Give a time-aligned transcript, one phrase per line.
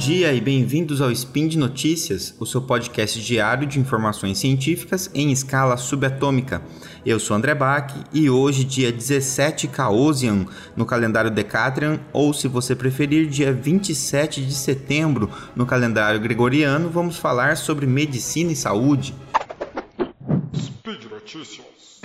[0.00, 5.30] dia e bem-vindos ao Spin de Notícias, o seu podcast diário de informações científicas em
[5.30, 6.62] escala subatômica.
[7.04, 12.74] Eu sou André Bach e hoje, dia 17 Caosian, no calendário Decatrian, ou se você
[12.74, 19.14] preferir, dia 27 de setembro, no calendário Gregoriano, vamos falar sobre medicina e saúde.
[20.56, 22.00] Speed Notícias.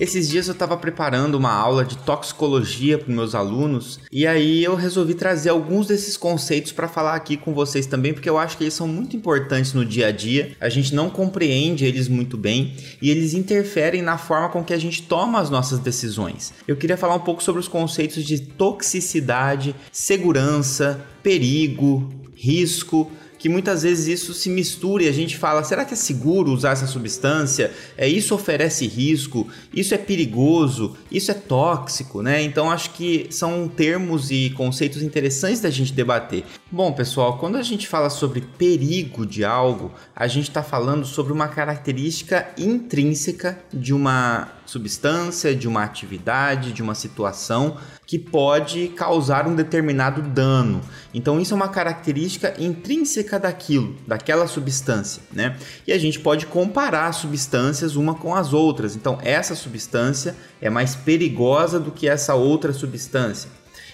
[0.00, 4.76] Esses dias eu estava preparando uma aula de toxicologia para meus alunos e aí eu
[4.76, 8.62] resolvi trazer alguns desses conceitos para falar aqui com vocês também, porque eu acho que
[8.62, 10.52] eles são muito importantes no dia a dia.
[10.60, 14.78] A gente não compreende eles muito bem e eles interferem na forma com que a
[14.78, 16.54] gente toma as nossas decisões.
[16.68, 23.82] Eu queria falar um pouco sobre os conceitos de toxicidade, segurança, perigo, risco que muitas
[23.82, 27.72] vezes isso se mistura e a gente fala: será que é seguro usar essa substância?
[27.96, 29.48] É isso oferece risco?
[29.72, 30.96] Isso é perigoso?
[31.10, 32.42] Isso é tóxico, né?
[32.42, 36.44] Então acho que são termos e conceitos interessantes da gente debater.
[36.70, 41.32] Bom, pessoal, quando a gente fala sobre perigo de algo, a gente está falando sobre
[41.32, 49.48] uma característica intrínseca de uma substância, de uma atividade, de uma situação que pode causar
[49.48, 50.82] um determinado dano.
[51.14, 55.56] Então isso é uma característica intrínseca daquilo, daquela substância, né?
[55.86, 58.94] E a gente pode comparar substâncias uma com as outras.
[58.94, 63.48] Então essa substância é mais perigosa do que essa outra substância.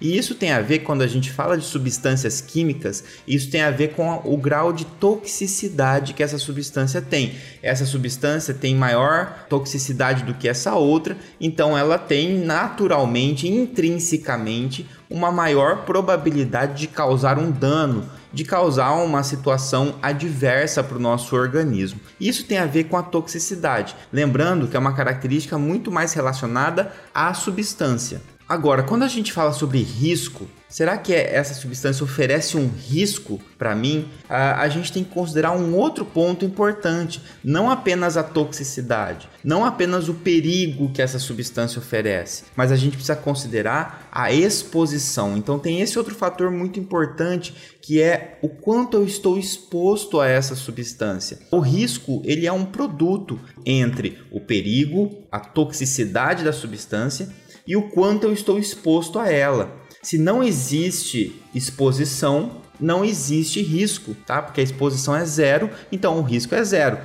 [0.00, 3.70] E isso tem a ver, quando a gente fala de substâncias químicas, isso tem a
[3.70, 7.34] ver com o grau de toxicidade que essa substância tem.
[7.62, 15.32] Essa substância tem maior toxicidade do que essa outra, então ela tem naturalmente, intrinsecamente, uma
[15.32, 21.98] maior probabilidade de causar um dano, de causar uma situação adversa para o nosso organismo.
[22.20, 26.92] Isso tem a ver com a toxicidade, lembrando que é uma característica muito mais relacionada
[27.14, 28.20] à substância.
[28.48, 33.40] Agora, quando a gente fala sobre risco, será que é, essa substância oferece um risco
[33.58, 34.08] para mim?
[34.28, 40.08] A, gente tem que considerar um outro ponto importante, não apenas a toxicidade, não apenas
[40.08, 45.36] o perigo que essa substância oferece, mas a gente precisa considerar a exposição.
[45.36, 47.52] Então tem esse outro fator muito importante
[47.82, 51.38] que é o quanto eu estou exposto a essa substância.
[51.50, 57.28] O risco, ele é um produto entre o perigo, a toxicidade da substância
[57.66, 59.74] e o quanto eu estou exposto a ela.
[60.02, 64.40] Se não existe exposição, não existe risco, tá?
[64.40, 66.98] Porque a exposição é zero, então o risco é zero.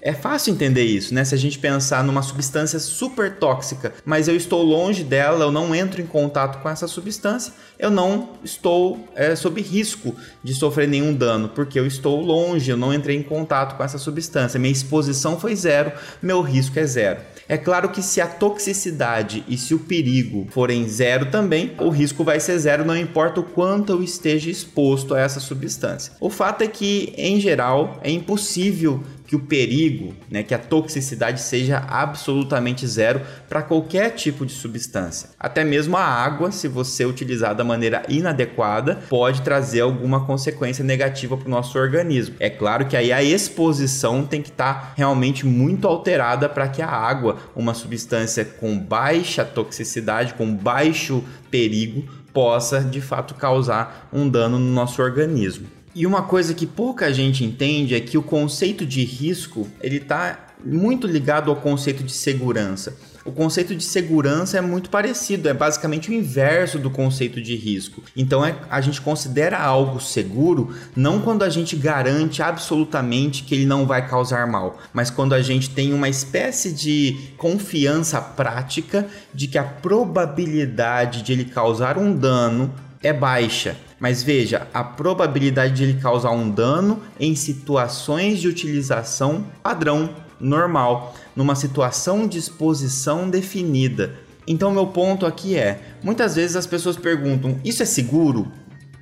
[0.00, 1.24] É fácil entender isso, né?
[1.24, 5.74] Se a gente pensar numa substância super tóxica, mas eu estou longe dela, eu não
[5.74, 11.12] entro em contato com essa substância, eu não estou é, sob risco de sofrer nenhum
[11.12, 14.58] dano, porque eu estou longe, eu não entrei em contato com essa substância.
[14.58, 15.92] Minha exposição foi zero,
[16.22, 17.20] meu risco é zero.
[17.48, 22.22] É claro que se a toxicidade e se o perigo forem zero também, o risco
[22.22, 26.12] vai ser zero, não importa o quanto eu esteja exposto a essa substância.
[26.20, 31.42] O fato é que, em geral, é impossível que o perigo, né, que a toxicidade
[31.42, 35.28] seja absolutamente zero para qualquer tipo de substância.
[35.38, 41.36] Até mesmo a água, se você utilizar da maneira inadequada, pode trazer alguma consequência negativa
[41.36, 42.36] para o nosso organismo.
[42.40, 46.80] É claro que aí a exposição tem que estar tá realmente muito alterada para que
[46.80, 54.26] a água, uma substância com baixa toxicidade, com baixo perigo, possa de fato causar um
[54.26, 55.77] dano no nosso organismo.
[55.98, 60.46] E uma coisa que pouca gente entende é que o conceito de risco ele está
[60.64, 62.96] muito ligado ao conceito de segurança.
[63.24, 68.00] O conceito de segurança é muito parecido, é basicamente o inverso do conceito de risco.
[68.16, 73.66] Então é, a gente considera algo seguro não quando a gente garante absolutamente que ele
[73.66, 79.04] não vai causar mal, mas quando a gente tem uma espécie de confiança prática
[79.34, 82.72] de que a probabilidade de ele causar um dano
[83.02, 83.87] é baixa.
[84.00, 90.10] Mas veja, a probabilidade de ele causar um dano em situações de utilização padrão,
[90.40, 94.14] normal, numa situação de exposição definida.
[94.46, 98.50] Então, meu ponto aqui é: muitas vezes as pessoas perguntam, isso é seguro?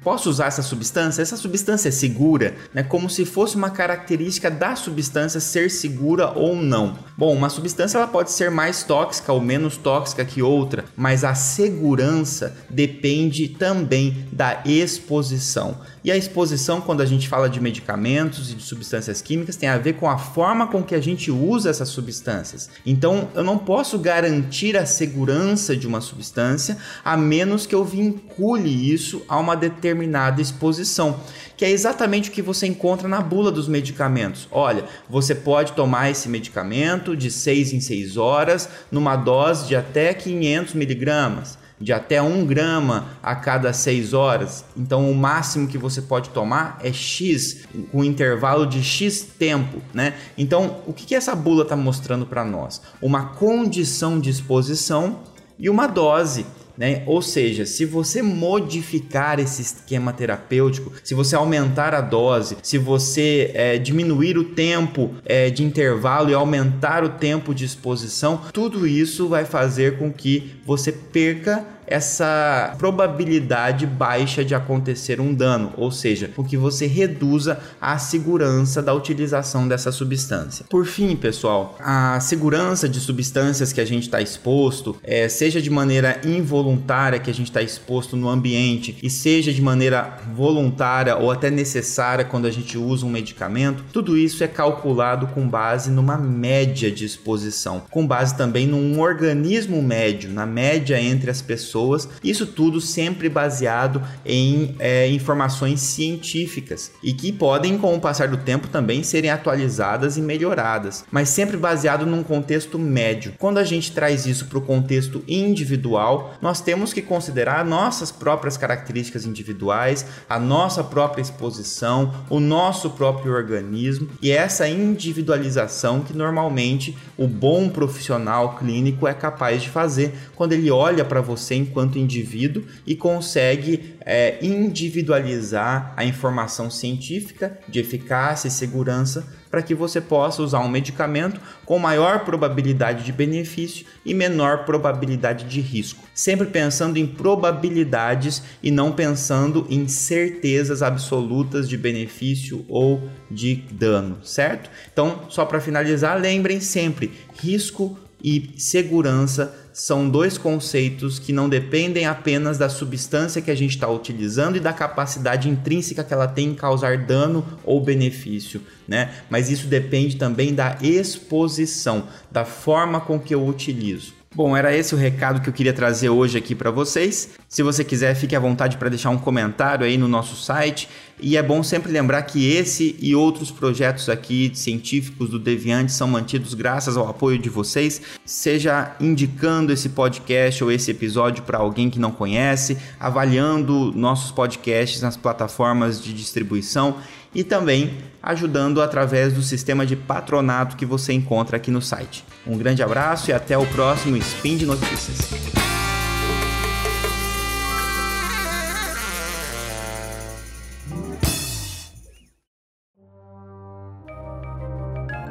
[0.06, 1.20] Posso usar essa substância?
[1.20, 2.84] Essa substância é segura, né?
[2.84, 6.96] Como se fosse uma característica da substância ser segura ou não.
[7.18, 11.34] Bom, uma substância ela pode ser mais tóxica ou menos tóxica que outra, mas a
[11.34, 15.76] segurança depende também da exposição.
[16.04, 19.76] E a exposição, quando a gente fala de medicamentos e de substâncias químicas, tem a
[19.76, 22.70] ver com a forma com que a gente usa essas substâncias.
[22.86, 28.70] Então, eu não posso garantir a segurança de uma substância a menos que eu vincule
[28.92, 31.20] isso a uma determinada determinada exposição,
[31.56, 34.46] que é exatamente o que você encontra na bula dos medicamentos.
[34.50, 40.12] Olha, você pode tomar esse medicamento de 6 em 6 horas, numa dose de até
[40.12, 44.64] 500 miligramas de até 1 grama a cada 6 horas.
[44.74, 50.14] Então, o máximo que você pode tomar é X, com intervalo de X tempo, né?
[50.38, 52.80] Então, o que, que essa bula está mostrando para nós?
[53.02, 55.20] Uma condição de exposição
[55.58, 56.46] e uma dose.
[56.76, 57.02] Né?
[57.06, 63.50] Ou seja, se você modificar esse esquema terapêutico, se você aumentar a dose, se você
[63.54, 69.28] é, diminuir o tempo é, de intervalo e aumentar o tempo de exposição, tudo isso
[69.28, 76.30] vai fazer com que você perca essa probabilidade baixa de acontecer um dano, ou seja,
[76.36, 80.66] o que você reduza a segurança da utilização dessa substância.
[80.68, 85.70] Por fim, pessoal, a segurança de substâncias que a gente está exposto, é, seja de
[85.70, 91.30] maneira involuntária que a gente está exposto no ambiente e seja de maneira voluntária ou
[91.30, 96.16] até necessária quando a gente usa um medicamento, tudo isso é calculado com base numa
[96.16, 102.08] média de exposição, com base também num organismo médio, na média entre as pessoas pessoas,
[102.24, 108.38] isso tudo sempre baseado em é, informações científicas e que podem, com o passar do
[108.38, 113.34] tempo, também serem atualizadas e melhoradas, mas sempre baseado num contexto médio.
[113.38, 118.56] Quando a gente traz isso para o contexto individual, nós temos que considerar nossas próprias
[118.56, 126.96] características individuais, a nossa própria exposição, o nosso próprio organismo e essa individualização que normalmente
[127.18, 132.64] o bom profissional clínico é capaz de fazer quando ele olha para você enquanto indivíduo
[132.86, 140.42] e consegue é, individualizar a informação científica de eficácia e segurança para que você possa
[140.42, 146.04] usar um medicamento com maior probabilidade de benefício e menor probabilidade de risco.
[146.14, 154.18] Sempre pensando em probabilidades e não pensando em certezas absolutas de benefício ou de dano,
[154.22, 154.70] certo?
[154.92, 162.06] Então, só para finalizar, lembrem sempre: risco e segurança são dois conceitos que não dependem
[162.06, 166.48] apenas da substância que a gente está utilizando e da capacidade intrínseca que ela tem
[166.48, 169.14] em causar dano ou benefício, né?
[169.28, 174.14] Mas isso depende também da exposição, da forma com que eu utilizo.
[174.36, 177.30] Bom, era esse o recado que eu queria trazer hoje aqui para vocês.
[177.48, 180.90] Se você quiser, fique à vontade para deixar um comentário aí no nosso site.
[181.18, 186.06] E é bom sempre lembrar que esse e outros projetos aqui científicos do Deviante são
[186.06, 191.88] mantidos graças ao apoio de vocês, seja indicando esse podcast ou esse episódio para alguém
[191.88, 196.96] que não conhece, avaliando nossos podcasts nas plataformas de distribuição
[197.36, 202.24] e também ajudando através do sistema de patronato que você encontra aqui no site.
[202.46, 205.18] Um grande abraço e até o próximo Spin de Notícias.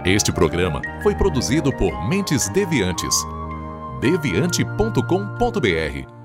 [0.06, 3.16] Este programa foi produzido por Mentes Deviantes.
[4.00, 6.25] deviante.com.br